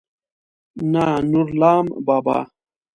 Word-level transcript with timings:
نه 0.91 1.05
نورلام 1.31 1.85
بابا. 2.07 2.39